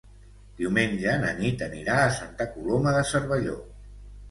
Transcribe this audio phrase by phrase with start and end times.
[0.61, 3.63] Diumenge na Nit anirà a Santa Coloma de Cervelló.